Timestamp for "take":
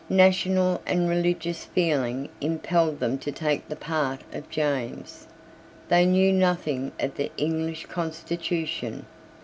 3.31-3.69